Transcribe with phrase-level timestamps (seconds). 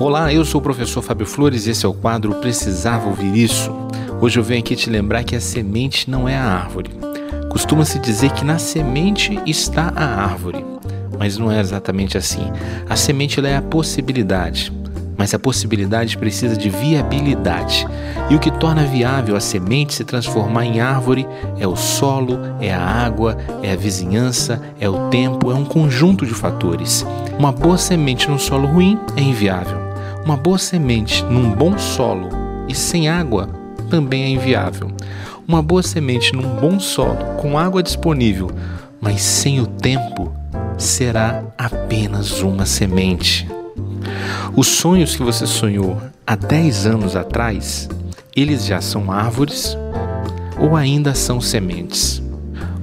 [0.00, 3.74] Olá, eu sou o professor Fábio Flores e esse é o quadro Precisava Ouvir Isso.
[4.20, 6.92] Hoje eu venho aqui te lembrar que a semente não é a árvore.
[7.50, 10.64] Costuma-se dizer que na semente está a árvore,
[11.18, 12.44] mas não é exatamente assim.
[12.88, 14.72] A semente é a possibilidade,
[15.16, 17.84] mas a possibilidade precisa de viabilidade.
[18.30, 21.26] E o que torna viável a semente se transformar em árvore
[21.58, 26.24] é o solo, é a água, é a vizinhança, é o tempo, é um conjunto
[26.24, 27.04] de fatores.
[27.36, 29.87] Uma boa semente num solo ruim é inviável.
[30.24, 32.28] Uma boa semente num bom solo
[32.68, 33.48] e sem água
[33.88, 34.90] também é inviável.
[35.46, 38.50] Uma boa semente num bom solo, com água disponível,
[39.00, 40.30] mas sem o tempo,
[40.76, 43.48] será apenas uma semente.
[44.54, 45.96] Os sonhos que você sonhou
[46.26, 47.88] há 10 anos atrás,
[48.36, 49.76] eles já são árvores
[50.58, 52.22] ou ainda são sementes?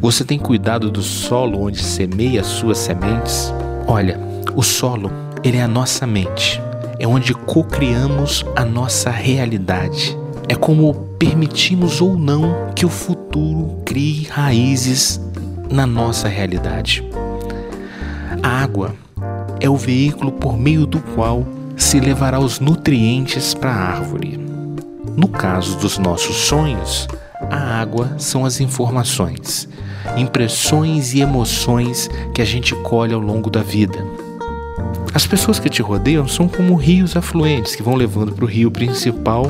[0.01, 3.53] Você tem cuidado do solo onde semeia as suas sementes?
[3.85, 4.19] Olha,
[4.55, 5.11] o solo,
[5.43, 6.64] ele é a nossa mente
[7.05, 10.17] é onde cocriamos a nossa realidade.
[10.49, 15.21] É como permitimos ou não que o futuro crie raízes
[15.69, 17.07] na nossa realidade.
[18.41, 18.95] A água
[19.59, 21.45] é o veículo por meio do qual
[21.77, 24.39] se levará os nutrientes para a árvore.
[25.15, 27.07] No caso dos nossos sonhos,
[27.51, 29.69] a água são as informações,
[30.17, 34.24] impressões e emoções que a gente colhe ao longo da vida.
[35.15, 38.69] As pessoas que te rodeiam são como rios afluentes que vão levando para o rio
[38.69, 39.49] principal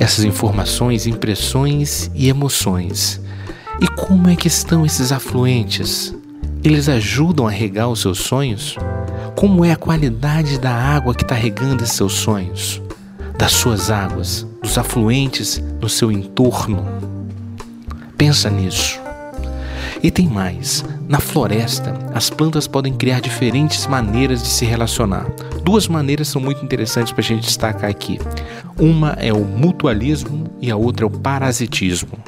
[0.00, 3.20] essas informações, impressões e emoções.
[3.82, 6.14] E como é que estão esses afluentes?
[6.64, 8.76] Eles ajudam a regar os seus sonhos?
[9.36, 12.80] Como é a qualidade da água que está regando esses seus sonhos?
[13.36, 16.82] Das suas águas, dos afluentes no seu entorno?
[18.16, 19.03] Pensa nisso.
[20.04, 25.24] E tem mais: na floresta, as plantas podem criar diferentes maneiras de se relacionar.
[25.62, 28.18] Duas maneiras são muito interessantes para a gente destacar aqui.
[28.78, 32.18] Uma é o mutualismo e a outra é o parasitismo.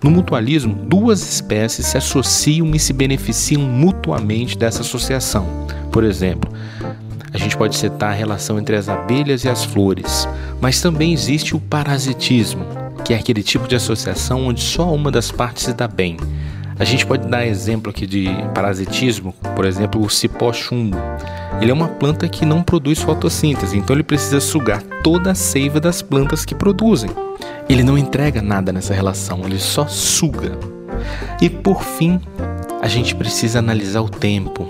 [0.00, 5.66] No mutualismo, duas espécies se associam e se beneficiam mutuamente dessa associação.
[5.90, 6.48] Por exemplo,
[7.34, 10.28] a gente pode citar a relação entre as abelhas e as flores,
[10.60, 12.64] mas também existe o parasitismo,
[13.04, 16.16] que é aquele tipo de associação onde só uma das partes se dá bem.
[16.78, 20.96] A gente pode dar exemplo aqui de parasitismo, por exemplo, o cipó chumbo.
[21.60, 25.80] Ele é uma planta que não produz fotossíntese, então ele precisa sugar toda a seiva
[25.80, 27.10] das plantas que produzem.
[27.68, 30.56] Ele não entrega nada nessa relação, ele só suga.
[31.40, 32.20] E por fim,
[32.80, 34.68] a gente precisa analisar o tempo.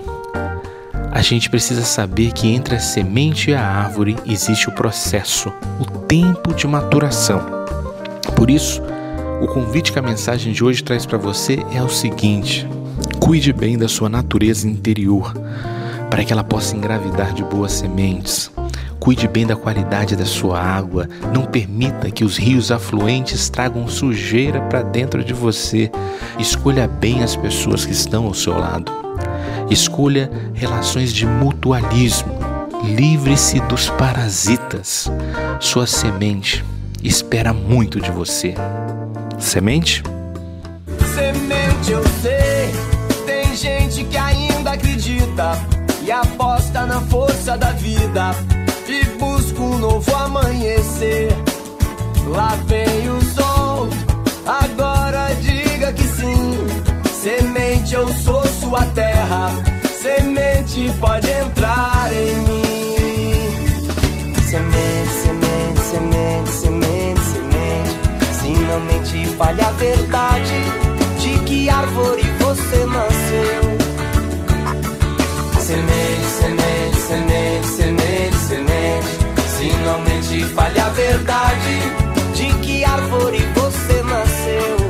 [1.11, 5.85] A gente precisa saber que entre a semente e a árvore existe o processo, o
[5.85, 7.41] tempo de maturação.
[8.35, 8.81] Por isso,
[9.41, 12.67] o convite que a mensagem de hoje traz para você é o seguinte:
[13.19, 15.33] cuide bem da sua natureza interior,
[16.09, 18.51] para que ela possa engravidar de boas sementes.
[18.99, 21.07] Cuide bem da qualidade da sua água.
[21.33, 25.89] Não permita que os rios afluentes tragam sujeira para dentro de você.
[26.37, 28.91] Escolha bem as pessoas que estão ao seu lado.
[29.69, 32.37] Escolha relações de mutualismo.
[32.83, 35.09] Livre-se dos parasitas.
[35.61, 36.63] Sua semente
[37.01, 38.53] espera muito de você.
[39.39, 40.03] Semente?
[41.15, 42.71] Semente eu sei,
[43.25, 45.51] tem gente que ainda acredita
[46.03, 48.31] e aposta na força da vida
[48.87, 51.29] e busca um novo amanhecer.
[52.27, 53.89] Lá vem o sol,
[54.45, 56.57] agora diga que sim.
[57.11, 59.51] Semente eu sou sua terra,
[60.01, 62.48] semente pode entrar em mim.
[69.39, 70.53] Fale a verdade
[71.17, 73.61] de que árvore você nasceu.
[75.61, 79.07] Semente, semente, semente, semente, semente.
[79.47, 81.79] Se não mente, fale a verdade
[82.35, 84.89] de que árvore você nasceu.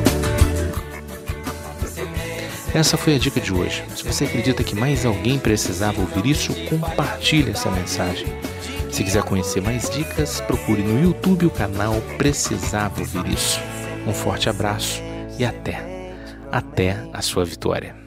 [2.73, 3.83] Essa foi a dica de hoje.
[3.95, 8.25] Se você acredita que mais alguém precisava ouvir isso, compartilhe essa mensagem.
[8.91, 13.59] Se quiser conhecer mais dicas, procure no YouTube o canal Precisava Ouvir Isso.
[14.07, 15.01] Um forte abraço
[15.37, 15.79] e até,
[16.51, 17.98] até a sua vitória.